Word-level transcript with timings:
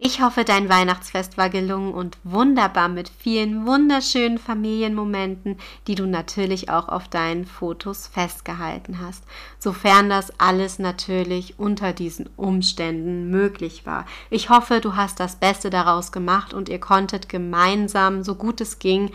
Ich 0.00 0.22
hoffe, 0.22 0.44
dein 0.44 0.68
Weihnachtsfest 0.68 1.36
war 1.38 1.50
gelungen 1.50 1.92
und 1.92 2.18
wunderbar 2.22 2.88
mit 2.88 3.08
vielen 3.08 3.66
wunderschönen 3.66 4.38
Familienmomenten, 4.38 5.58
die 5.88 5.96
du 5.96 6.06
natürlich 6.06 6.70
auch 6.70 6.88
auf 6.88 7.08
deinen 7.08 7.44
Fotos 7.44 8.06
festgehalten 8.06 9.00
hast, 9.00 9.24
sofern 9.58 10.08
das 10.08 10.32
alles 10.38 10.78
natürlich 10.78 11.58
unter 11.58 11.92
diesen 11.92 12.30
Umständen 12.36 13.28
möglich 13.28 13.86
war. 13.86 14.06
Ich 14.30 14.50
hoffe, 14.50 14.80
du 14.80 14.94
hast 14.94 15.18
das 15.18 15.34
Beste 15.34 15.68
daraus 15.68 16.12
gemacht 16.12 16.54
und 16.54 16.68
ihr 16.68 16.78
konntet 16.78 17.28
gemeinsam, 17.28 18.22
so 18.22 18.36
gut 18.36 18.60
es 18.60 18.78
ging, 18.78 19.10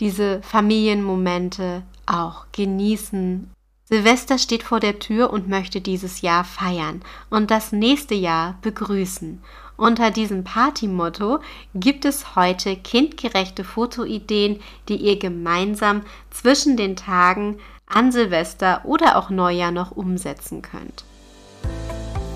diese 0.00 0.42
Familienmomente 0.42 1.84
auch 2.06 2.46
genießen 2.50 3.50
Silvester 3.88 4.36
steht 4.36 4.64
vor 4.64 4.80
der 4.80 4.98
Tür 4.98 5.30
und 5.30 5.48
möchte 5.48 5.80
dieses 5.80 6.20
Jahr 6.20 6.44
feiern 6.44 7.00
und 7.30 7.50
das 7.50 7.72
nächste 7.72 8.14
Jahr 8.14 8.58
begrüßen. 8.60 9.42
Unter 9.78 10.10
diesem 10.10 10.44
Partymotto 10.44 11.38
gibt 11.74 12.04
es 12.04 12.36
heute 12.36 12.76
kindgerechte 12.76 13.64
Fotoideen, 13.64 14.60
die 14.90 14.96
ihr 14.96 15.18
gemeinsam 15.18 16.02
zwischen 16.30 16.76
den 16.76 16.96
Tagen 16.96 17.60
an 17.86 18.12
Silvester 18.12 18.82
oder 18.84 19.16
auch 19.16 19.30
Neujahr 19.30 19.70
noch 19.70 19.92
umsetzen 19.92 20.60
könnt. 20.60 21.04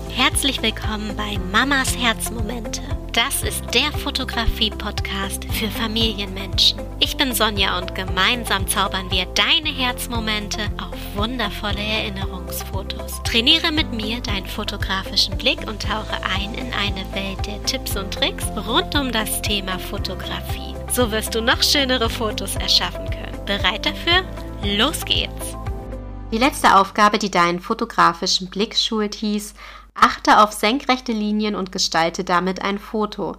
Herzlich 0.09 0.59
willkommen 0.63 1.15
bei 1.15 1.37
Mamas 1.51 1.95
Herzmomente. 1.95 2.81
Das 3.13 3.43
ist 3.43 3.63
der 3.75 3.91
Fotografie-Podcast 3.99 5.45
für 5.45 5.69
Familienmenschen. 5.69 6.79
Ich 6.99 7.15
bin 7.15 7.33
Sonja 7.33 7.77
und 7.77 7.93
gemeinsam 7.93 8.67
zaubern 8.67 9.11
wir 9.11 9.25
deine 9.25 9.69
Herzmomente 9.69 10.61
auf 10.81 10.92
wundervolle 11.15 11.81
Erinnerungsfotos. 11.81 13.21
Trainiere 13.23 13.71
mit 13.71 13.91
mir 13.91 14.21
deinen 14.21 14.47
fotografischen 14.47 15.37
Blick 15.37 15.67
und 15.67 15.81
tauche 15.81 16.17
ein 16.23 16.53
in 16.53 16.73
eine 16.73 17.05
Welt 17.13 17.45
der 17.45 17.63
Tipps 17.63 17.95
und 17.95 18.13
Tricks 18.13 18.45
rund 18.67 18.95
um 18.95 19.11
das 19.11 19.41
Thema 19.41 19.79
Fotografie. 19.79 20.75
So 20.91 21.11
wirst 21.11 21.35
du 21.35 21.41
noch 21.41 21.63
schönere 21.63 22.09
Fotos 22.09 22.55
erschaffen 22.55 23.09
können. 23.09 23.45
Bereit 23.45 23.85
dafür? 23.85 24.23
Los 24.63 25.03
geht's! 25.05 25.55
Die 26.31 26.37
letzte 26.37 26.75
Aufgabe, 26.75 27.19
die 27.19 27.29
deinen 27.31 27.59
fotografischen 27.59 28.49
Blick 28.49 28.75
schult, 28.75 29.15
hieß, 29.15 29.53
Achte 29.95 30.39
auf 30.39 30.51
senkrechte 30.51 31.11
Linien 31.11 31.55
und 31.55 31.71
gestalte 31.71 32.23
damit 32.23 32.61
ein 32.63 32.79
Foto. 32.79 33.35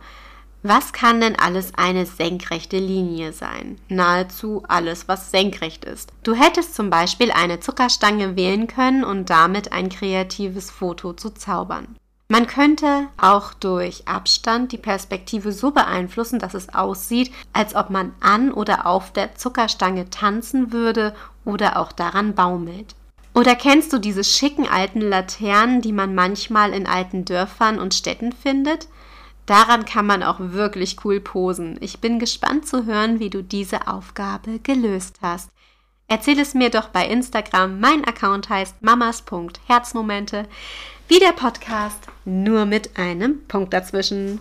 Was 0.67 0.95
kann 0.95 1.20
denn 1.20 1.39
alles 1.39 1.75
eine 1.77 2.07
senkrechte 2.07 2.79
Linie 2.79 3.34
sein? 3.34 3.79
Nahezu 3.91 4.62
alles, 4.67 5.09
was 5.09 5.31
senkrecht 5.31 5.84
ist. 5.84 6.11
Du 6.23 6.33
hättest 6.33 6.75
zum 6.75 6.89
Beispiel 6.89 7.31
eine 7.31 7.61
Zuckerstange 7.61 8.34
wählen 8.34 8.67
können 8.67 9.05
und 9.05 9.29
damit 9.29 9.73
ein 9.75 9.91
kreatives 9.91 10.70
Foto 10.70 11.12
zu 11.12 11.35
zaubern. 11.35 11.97
Man 12.29 12.47
könnte 12.47 13.09
auch 13.19 13.53
durch 13.53 14.09
Abstand 14.09 14.73
die 14.73 14.79
Perspektive 14.79 15.53
so 15.53 15.70
beeinflussen, 15.70 16.39
dass 16.39 16.55
es 16.55 16.75
aussieht, 16.75 17.31
als 17.53 17.75
ob 17.75 17.91
man 17.91 18.15
an 18.20 18.51
oder 18.51 18.87
auf 18.87 19.12
der 19.12 19.35
Zuckerstange 19.35 20.09
tanzen 20.09 20.73
würde 20.73 21.15
oder 21.45 21.77
auch 21.77 21.92
daran 21.92 22.35
baumelt. 22.35 22.95
Oder 23.35 23.55
kennst 23.55 23.92
du 23.92 23.98
diese 23.98 24.25
schicken 24.25 24.67
alten 24.67 25.03
Laternen, 25.03 25.83
die 25.83 25.92
man 25.92 26.15
manchmal 26.15 26.73
in 26.73 26.87
alten 26.87 27.27
Dörfern 27.27 27.79
und 27.79 27.92
Städten 27.92 28.33
findet? 28.33 28.89
Daran 29.47 29.84
kann 29.84 30.06
man 30.06 30.23
auch 30.23 30.39
wirklich 30.39 31.05
cool 31.05 31.20
posen. 31.20 31.77
Ich 31.81 32.00
bin 32.00 32.19
gespannt 32.19 32.67
zu 32.67 32.87
hören, 32.87 33.20
wie 33.20 33.31
du 33.31 33.42
diese 33.42 33.89
Aufgabe 33.89 34.59
gelöst 34.61 35.19
hast. 35.20 35.51
Erzähl 36.09 36.39
es 36.39 36.55
mir 36.55 36.70
doch 36.70 36.89
bei 36.89 37.06
Instagram. 37.06 37.81
Mein 37.81 38.05
Account 38.05 38.48
heißt 38.48 38.83
mamas.herzmomente. 38.83 40.47
Wie 41.09 41.19
der 41.19 41.33
Podcast, 41.33 42.06
nur 42.25 42.64
mit 42.64 42.97
einem 42.98 43.45
Punkt 43.47 43.73
dazwischen. 43.75 44.41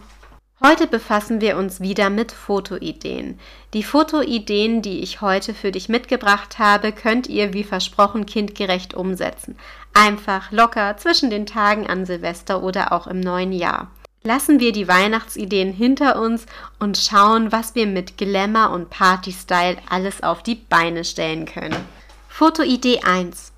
Heute 0.66 0.88
befassen 0.88 1.42
wir 1.42 1.58
uns 1.58 1.82
wieder 1.82 2.10
mit 2.10 2.32
Fotoideen. 2.32 3.38
Die 3.74 3.84
Fotoideen, 3.84 4.82
die 4.82 5.02
ich 5.02 5.20
heute 5.20 5.54
für 5.54 5.74
dich 5.74 5.90
mitgebracht 5.90 6.58
habe, 6.58 6.94
könnt 6.94 7.28
ihr 7.28 7.54
wie 7.54 7.66
versprochen 7.66 8.26
kindgerecht 8.26 8.94
umsetzen. 8.94 9.58
Einfach 9.94 10.52
locker 10.54 10.96
zwischen 10.96 11.30
den 11.30 11.46
Tagen 11.46 11.88
an 11.88 12.06
Silvester 12.06 12.64
oder 12.64 12.94
auch 12.94 13.08
im 13.08 13.20
neuen 13.20 13.52
Jahr. 13.52 13.92
Lassen 14.26 14.60
wir 14.60 14.72
die 14.72 14.88
Weihnachtsideen 14.88 15.74
hinter 15.74 16.22
uns 16.22 16.46
und 16.80 16.98
schauen, 16.98 17.52
was 17.52 17.76
wir 17.76 17.86
mit 17.86 18.18
Glamour 18.18 18.72
und 18.72 18.90
Party-Style 18.90 19.78
alles 19.90 20.24
auf 20.24 20.42
die 20.42 20.56
Beine 20.56 21.04
stellen 21.04 21.46
können. 21.46 21.86
Fotoidee 22.30 23.02
1. 23.02 23.52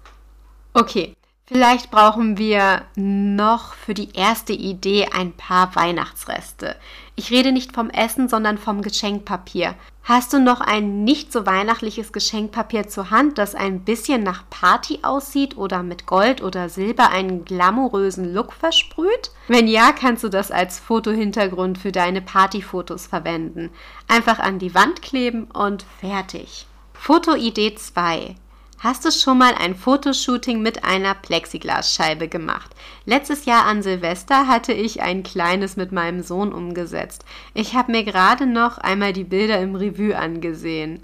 Okay, 0.73 1.15
Vielleicht 1.47 1.91
brauchen 1.91 2.39
wir 2.39 2.81
noch 2.95 3.75
für 3.75 3.93
die 3.93 4.13
erste 4.15 4.53
Idee 4.53 5.09
ein 5.13 5.31
paar 5.31 5.75
Weihnachtsreste. 5.75 6.75
Ich 7.17 7.31
rede 7.31 7.53
nicht 7.53 7.71
vom 7.73 7.89
Essen, 7.89 8.27
sondern 8.27 8.57
vom 8.57 8.81
Geschenkpapier. 8.81 9.75
Hast 10.03 10.33
du 10.33 10.39
noch 10.39 10.59
ein 10.59 11.05
nicht 11.05 11.31
so 11.31 11.45
weihnachtliches 11.45 12.11
Geschenkpapier 12.11 12.89
zur 12.89 13.09
Hand, 13.09 13.37
das 13.37 13.55
ein 13.55 13.85
bisschen 13.85 14.21
nach 14.21 14.43
Party 14.49 14.99
aussieht 15.01 15.55
oder 15.55 15.81
mit 15.81 16.05
Gold 16.05 16.43
oder 16.43 16.67
Silber 16.67 17.09
einen 17.11 17.45
glamourösen 17.45 18.33
Look 18.33 18.51
versprüht? 18.51 19.31
Wenn 19.47 19.67
ja, 19.69 19.93
kannst 19.93 20.25
du 20.25 20.29
das 20.29 20.51
als 20.51 20.77
Fotohintergrund 20.77 21.77
für 21.77 21.93
deine 21.93 22.21
Partyfotos 22.21 23.07
verwenden. 23.07 23.71
Einfach 24.09 24.39
an 24.39 24.59
die 24.59 24.75
Wand 24.75 25.01
kleben 25.01 25.45
und 25.45 25.85
fertig. 26.01 26.67
Fotoidee 26.93 27.75
2. 27.75 28.35
Hast 28.79 29.05
du 29.05 29.11
schon 29.11 29.37
mal 29.37 29.53
ein 29.55 29.73
Fotoshooting 29.73 30.61
mit 30.61 30.83
einer 30.83 31.15
Plexiglasscheibe 31.15 32.27
gemacht? 32.27 32.71
Letztes 33.05 33.45
Jahr 33.45 33.65
an 33.65 33.81
Silvester 33.81 34.47
hatte 34.47 34.73
ich 34.73 35.01
ein 35.01 35.23
kleines 35.23 35.77
mit 35.77 35.93
meinem 35.93 36.21
Sohn 36.21 36.51
umgesetzt. 36.51 37.23
Ich 37.53 37.73
habe 37.73 37.93
mir 37.93 38.03
gerade 38.03 38.45
noch 38.45 38.77
einmal 38.77 39.13
die 39.13 39.23
Bilder 39.23 39.59
im 39.61 39.75
Revue 39.75 40.15
angesehen. 40.17 41.01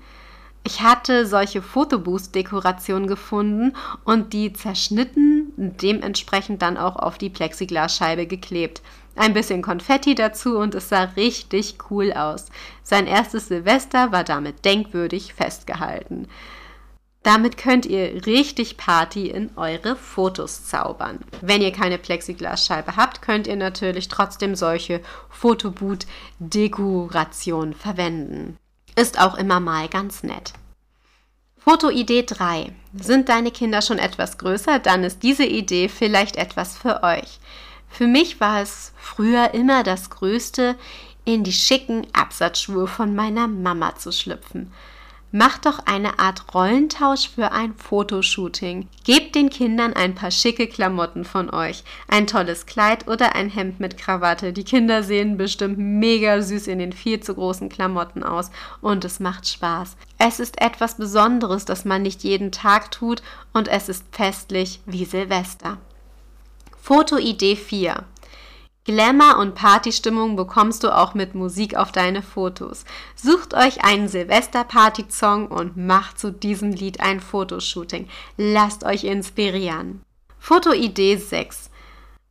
Ich 0.63 0.81
hatte 0.81 1.25
solche 1.25 1.61
Fotoboost-Dekorationen 1.61 3.07
gefunden 3.07 3.73
und 4.03 4.33
die 4.33 4.53
zerschnitten, 4.53 5.53
dementsprechend 5.55 6.61
dann 6.61 6.77
auch 6.77 6.97
auf 6.97 7.17
die 7.17 7.29
Plexiglasscheibe 7.29 8.27
geklebt. 8.27 8.81
Ein 9.15 9.33
bisschen 9.33 9.61
Konfetti 9.61 10.13
dazu 10.13 10.57
und 10.57 10.75
es 10.75 10.89
sah 10.89 11.03
richtig 11.15 11.77
cool 11.89 12.13
aus. 12.13 12.47
Sein 12.83 13.07
erstes 13.07 13.47
Silvester 13.47 14.11
war 14.11 14.23
damit 14.23 14.65
denkwürdig 14.65 15.33
festgehalten. 15.33 16.27
Damit 17.23 17.57
könnt 17.57 17.85
ihr 17.85 18.25
richtig 18.25 18.77
Party 18.77 19.29
in 19.29 19.51
eure 19.55 19.95
Fotos 19.95 20.65
zaubern. 20.65 21.19
Wenn 21.41 21.61
ihr 21.61 21.71
keine 21.71 21.99
Plexiglasscheibe 21.99 22.95
habt, 22.95 23.21
könnt 23.21 23.45
ihr 23.45 23.57
natürlich 23.57 24.07
trotzdem 24.07 24.55
solche 24.55 25.01
Fotoboot-Dekoration 25.29 27.73
verwenden. 27.73 28.57
Ist 28.95 29.21
auch 29.21 29.37
immer 29.37 29.59
mal 29.59 29.87
ganz 29.87 30.23
nett. 30.23 30.53
Fotoidee 31.63 32.23
3. 32.23 32.73
Sind 32.99 33.29
deine 33.29 33.51
Kinder 33.51 33.83
schon 33.83 33.99
etwas 33.99 34.39
größer, 34.39 34.79
dann 34.79 35.03
ist 35.03 35.21
diese 35.21 35.45
Idee 35.45 35.89
vielleicht 35.89 36.37
etwas 36.37 36.75
für 36.75 37.03
euch. 37.03 37.39
Für 37.87 38.07
mich 38.07 38.39
war 38.39 38.61
es 38.61 38.93
früher 38.97 39.53
immer 39.53 39.83
das 39.83 40.09
Größte, 40.09 40.75
in 41.23 41.43
die 41.43 41.53
schicken 41.53 42.07
Absatzschuhe 42.13 42.87
von 42.87 43.13
meiner 43.13 43.47
Mama 43.47 43.95
zu 43.95 44.11
schlüpfen. 44.11 44.73
Macht 45.33 45.65
doch 45.65 45.79
eine 45.85 46.19
Art 46.19 46.53
Rollentausch 46.53 47.29
für 47.29 47.53
ein 47.53 47.73
Fotoshooting. 47.75 48.89
Gebt 49.05 49.33
den 49.33 49.49
Kindern 49.49 49.93
ein 49.93 50.13
paar 50.13 50.29
schicke 50.29 50.67
Klamotten 50.67 51.23
von 51.23 51.49
euch. 51.49 51.85
Ein 52.09 52.27
tolles 52.27 52.65
Kleid 52.65 53.07
oder 53.07 53.33
ein 53.33 53.49
Hemd 53.49 53.79
mit 53.79 53.97
Krawatte. 53.97 54.51
Die 54.51 54.65
Kinder 54.65 55.03
sehen 55.03 55.37
bestimmt 55.37 55.77
mega 55.77 56.41
süß 56.41 56.67
in 56.67 56.79
den 56.79 56.91
viel 56.91 57.21
zu 57.21 57.33
großen 57.33 57.69
Klamotten 57.69 58.23
aus 58.23 58.51
und 58.81 59.05
es 59.05 59.21
macht 59.21 59.47
Spaß. 59.47 59.95
Es 60.17 60.41
ist 60.41 60.59
etwas 60.59 60.97
Besonderes, 60.97 61.63
das 61.63 61.85
man 61.85 62.01
nicht 62.01 62.23
jeden 62.23 62.51
Tag 62.51 62.91
tut 62.91 63.23
und 63.53 63.69
es 63.69 63.87
ist 63.87 64.03
festlich 64.11 64.81
wie 64.85 65.05
Silvester. 65.05 65.77
Fotoidee 66.81 67.55
4. 67.55 68.03
Glamour 68.83 69.37
und 69.37 69.53
Partystimmung 69.53 70.35
bekommst 70.35 70.83
du 70.83 70.89
auch 70.89 71.13
mit 71.13 71.35
Musik 71.35 71.75
auf 71.75 71.91
deine 71.91 72.23
Fotos. 72.23 72.83
Sucht 73.15 73.53
euch 73.53 73.83
einen 73.83 74.07
Silvester-Party-Song 74.07 75.49
und 75.49 75.77
macht 75.77 76.19
zu 76.19 76.31
diesem 76.31 76.71
Lied 76.71 76.99
ein 76.99 77.19
Fotoshooting. 77.19 78.07
Lasst 78.37 78.83
euch 78.83 79.03
inspirieren. 79.03 80.01
Fotoidee 80.39 81.17
6. 81.17 81.69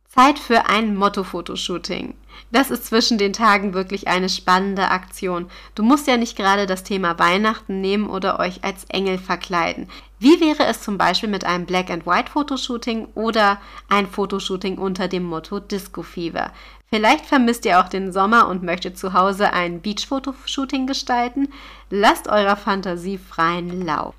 Zeit 0.09 0.39
für 0.39 0.65
ein 0.65 0.93
Motto-Fotoshooting. 0.97 2.15
Das 2.51 2.71
ist 2.71 2.85
zwischen 2.85 3.17
den 3.17 3.33
Tagen 3.33 3.73
wirklich 3.73 4.07
eine 4.07 4.29
spannende 4.29 4.89
Aktion. 4.89 5.49
Du 5.75 5.83
musst 5.83 6.07
ja 6.07 6.17
nicht 6.17 6.35
gerade 6.35 6.65
das 6.65 6.83
Thema 6.83 7.17
Weihnachten 7.17 7.81
nehmen 7.81 8.09
oder 8.09 8.39
euch 8.39 8.63
als 8.63 8.85
Engel 8.85 9.17
verkleiden. 9.17 9.87
Wie 10.19 10.39
wäre 10.39 10.65
es 10.65 10.81
zum 10.81 10.97
Beispiel 10.97 11.29
mit 11.29 11.45
einem 11.45 11.65
Black 11.65 11.89
and 11.89 12.05
White 12.05 12.31
Fotoshooting 12.31 13.07
oder 13.15 13.59
ein 13.89 14.07
Fotoshooting 14.07 14.77
unter 14.77 15.07
dem 15.07 15.23
Motto 15.23 15.59
Disco 15.59 16.03
Fever? 16.03 16.51
Vielleicht 16.87 17.25
vermisst 17.25 17.65
ihr 17.65 17.79
auch 17.79 17.87
den 17.87 18.11
Sommer 18.11 18.47
und 18.49 18.63
möchtet 18.63 18.97
zu 18.97 19.13
Hause 19.13 19.53
ein 19.53 19.81
Beach-Fotoshooting 19.81 20.87
gestalten? 20.87 21.47
Lasst 21.89 22.27
eurer 22.27 22.57
Fantasie 22.57 23.17
freien 23.17 23.85
Lauf. 23.85 24.13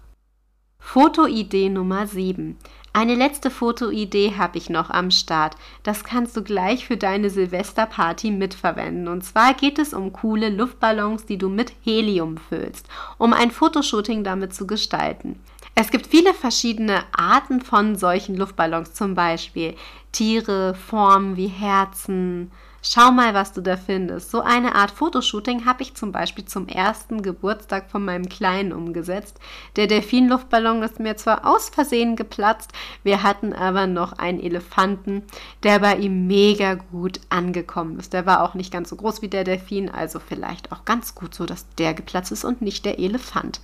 Fotoidee 0.78 1.68
Nummer 1.68 2.06
7. 2.06 2.58
Eine 2.94 3.14
letzte 3.14 3.50
Fotoidee 3.50 4.34
habe 4.36 4.58
ich 4.58 4.68
noch 4.68 4.90
am 4.90 5.10
Start. 5.10 5.56
Das 5.82 6.04
kannst 6.04 6.36
du 6.36 6.42
gleich 6.42 6.86
für 6.86 6.98
deine 6.98 7.30
Silvesterparty 7.30 8.30
mitverwenden. 8.30 9.08
Und 9.08 9.22
zwar 9.24 9.54
geht 9.54 9.78
es 9.78 9.94
um 9.94 10.12
coole 10.12 10.50
Luftballons, 10.50 11.24
die 11.24 11.38
du 11.38 11.48
mit 11.48 11.72
Helium 11.82 12.36
füllst, 12.36 12.86
um 13.16 13.32
ein 13.32 13.50
Fotoshooting 13.50 14.24
damit 14.24 14.54
zu 14.54 14.66
gestalten. 14.66 15.40
Es 15.74 15.90
gibt 15.90 16.06
viele 16.06 16.34
verschiedene 16.34 17.04
Arten 17.16 17.62
von 17.62 17.96
solchen 17.96 18.36
Luftballons, 18.36 18.92
zum 18.92 19.14
Beispiel 19.14 19.74
Tiere, 20.12 20.74
Formen 20.74 21.38
wie 21.38 21.46
Herzen, 21.46 22.52
Schau 22.84 23.12
mal, 23.12 23.32
was 23.32 23.52
du 23.52 23.60
da 23.60 23.76
findest. 23.76 24.32
So 24.32 24.40
eine 24.40 24.74
Art 24.74 24.90
Fotoshooting 24.90 25.66
habe 25.66 25.84
ich 25.84 25.94
zum 25.94 26.10
Beispiel 26.10 26.44
zum 26.44 26.66
ersten 26.66 27.22
Geburtstag 27.22 27.88
von 27.88 28.04
meinem 28.04 28.28
Kleinen 28.28 28.72
umgesetzt. 28.72 29.38
Der 29.76 29.86
Delfinluftballon 29.86 30.82
ist 30.82 30.98
mir 30.98 31.16
zwar 31.16 31.46
aus 31.46 31.68
Versehen 31.68 32.16
geplatzt, 32.16 32.72
wir 33.04 33.22
hatten 33.22 33.52
aber 33.52 33.86
noch 33.86 34.14
einen 34.14 34.40
Elefanten, 34.40 35.22
der 35.62 35.78
bei 35.78 35.94
ihm 35.94 36.26
mega 36.26 36.74
gut 36.74 37.20
angekommen 37.28 38.00
ist. 38.00 38.12
Der 38.14 38.26
war 38.26 38.42
auch 38.42 38.54
nicht 38.54 38.72
ganz 38.72 38.88
so 38.88 38.96
groß 38.96 39.22
wie 39.22 39.28
der 39.28 39.44
Delfin, 39.44 39.88
also 39.88 40.18
vielleicht 40.18 40.72
auch 40.72 40.84
ganz 40.84 41.14
gut 41.14 41.36
so, 41.36 41.46
dass 41.46 41.68
der 41.76 41.94
geplatzt 41.94 42.32
ist 42.32 42.44
und 42.44 42.62
nicht 42.62 42.84
der 42.84 42.98
Elefant. 42.98 43.60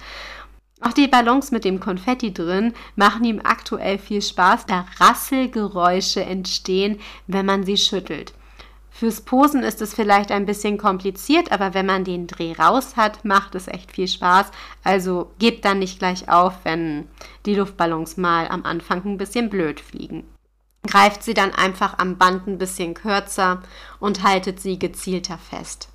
Auch 0.80 0.92
die 0.92 1.08
Ballons 1.08 1.50
mit 1.50 1.64
dem 1.64 1.80
Konfetti 1.80 2.32
drin 2.32 2.72
machen 2.94 3.24
ihm 3.24 3.40
aktuell 3.42 3.98
viel 3.98 4.22
Spaß, 4.22 4.66
da 4.66 4.86
Rasselgeräusche 5.00 6.22
entstehen, 6.24 7.00
wenn 7.26 7.46
man 7.46 7.64
sie 7.64 7.76
schüttelt. 7.76 8.32
Fürs 8.98 9.20
Posen 9.20 9.62
ist 9.62 9.80
es 9.80 9.94
vielleicht 9.94 10.32
ein 10.32 10.44
bisschen 10.44 10.76
kompliziert, 10.76 11.52
aber 11.52 11.72
wenn 11.72 11.86
man 11.86 12.02
den 12.02 12.26
Dreh 12.26 12.52
raus 12.54 12.96
hat, 12.96 13.24
macht 13.24 13.54
es 13.54 13.68
echt 13.68 13.92
viel 13.92 14.08
Spaß. 14.08 14.50
Also 14.82 15.30
gebt 15.38 15.64
dann 15.64 15.78
nicht 15.78 16.00
gleich 16.00 16.28
auf, 16.28 16.54
wenn 16.64 17.06
die 17.46 17.54
Luftballons 17.54 18.16
mal 18.16 18.48
am 18.48 18.64
Anfang 18.64 19.04
ein 19.04 19.16
bisschen 19.16 19.50
blöd 19.50 19.78
fliegen. 19.78 20.24
Greift 20.84 21.22
sie 21.22 21.32
dann 21.32 21.54
einfach 21.54 21.96
am 21.98 22.18
Band 22.18 22.48
ein 22.48 22.58
bisschen 22.58 22.94
kürzer 22.94 23.62
und 24.00 24.24
haltet 24.24 24.58
sie 24.58 24.80
gezielter 24.80 25.38
fest. 25.38 25.88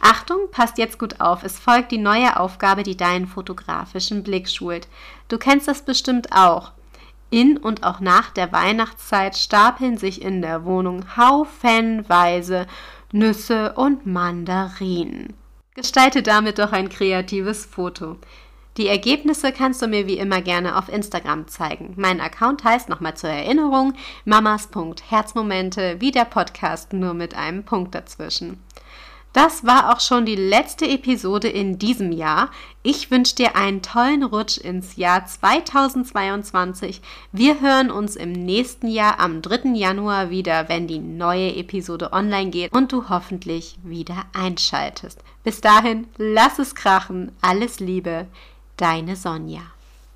Achtung, 0.00 0.50
passt 0.50 0.78
jetzt 0.78 0.98
gut 0.98 1.20
auf, 1.20 1.44
es 1.44 1.60
folgt 1.60 1.92
die 1.92 1.98
neue 1.98 2.40
Aufgabe, 2.40 2.82
die 2.82 2.96
deinen 2.96 3.28
fotografischen 3.28 4.24
Blick 4.24 4.48
schult. 4.48 4.88
Du 5.28 5.38
kennst 5.38 5.68
das 5.68 5.82
bestimmt 5.82 6.32
auch. 6.32 6.72
In 7.30 7.58
und 7.58 7.84
auch 7.84 8.00
nach 8.00 8.30
der 8.30 8.52
Weihnachtszeit 8.52 9.36
stapeln 9.36 9.98
sich 9.98 10.22
in 10.22 10.40
der 10.40 10.64
Wohnung 10.64 11.04
haufenweise 11.16 12.66
Nüsse 13.12 13.74
und 13.74 14.06
Mandarinen. 14.06 15.34
Gestalte 15.74 16.22
damit 16.22 16.58
doch 16.58 16.72
ein 16.72 16.88
kreatives 16.88 17.66
Foto. 17.66 18.16
Die 18.78 18.86
Ergebnisse 18.86 19.52
kannst 19.52 19.82
du 19.82 19.88
mir 19.88 20.06
wie 20.06 20.18
immer 20.18 20.40
gerne 20.40 20.76
auf 20.76 20.88
Instagram 20.88 21.48
zeigen. 21.48 21.94
Mein 21.96 22.20
Account 22.20 22.62
heißt 22.64 22.88
nochmal 22.88 23.16
zur 23.16 23.30
Erinnerung 23.30 23.94
mamas.herzmomente 24.24 25.96
wie 26.00 26.12
der 26.12 26.24
Podcast 26.24 26.92
nur 26.92 27.12
mit 27.12 27.34
einem 27.34 27.64
Punkt 27.64 27.94
dazwischen. 27.94 28.62
Das 29.40 29.64
war 29.64 29.92
auch 29.92 30.00
schon 30.00 30.26
die 30.26 30.34
letzte 30.34 30.84
Episode 30.84 31.46
in 31.46 31.78
diesem 31.78 32.10
Jahr. 32.10 32.50
Ich 32.82 33.12
wünsche 33.12 33.36
dir 33.36 33.54
einen 33.54 33.82
tollen 33.82 34.24
Rutsch 34.24 34.58
ins 34.58 34.96
Jahr 34.96 35.26
2022. 35.26 37.00
Wir 37.30 37.60
hören 37.60 37.92
uns 37.92 38.16
im 38.16 38.32
nächsten 38.32 38.88
Jahr 38.88 39.20
am 39.20 39.40
3. 39.40 39.76
Januar 39.76 40.30
wieder, 40.30 40.68
wenn 40.68 40.88
die 40.88 40.98
neue 40.98 41.54
Episode 41.54 42.12
online 42.12 42.50
geht 42.50 42.72
und 42.72 42.90
du 42.90 43.10
hoffentlich 43.10 43.78
wieder 43.84 44.24
einschaltest. 44.32 45.22
Bis 45.44 45.60
dahin, 45.60 46.08
lass 46.16 46.58
es 46.58 46.74
krachen. 46.74 47.30
Alles 47.40 47.78
Liebe, 47.78 48.26
deine 48.76 49.14
Sonja. 49.14 49.62